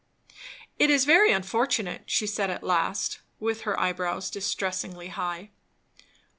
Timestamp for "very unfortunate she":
1.05-2.25